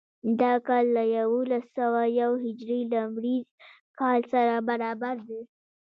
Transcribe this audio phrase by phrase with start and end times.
[0.41, 3.47] دا کال له یوولس سوه یو هجري لمریز
[3.99, 5.41] کال سره برابر دی.